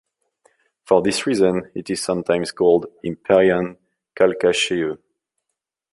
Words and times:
For 0.83 1.03
this 1.03 1.27
reason 1.27 1.69
it 1.75 1.91
is 1.91 2.01
sometimes 2.03 2.51
called 2.51 2.87
"Imperial 3.03 3.75
Calcasieu". 4.17 4.97